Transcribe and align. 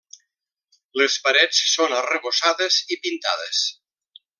Les 1.01 1.17
parets 1.27 1.61
són 1.75 1.95
arrebossades 2.01 2.83
i 2.97 3.01
pintades. 3.07 3.65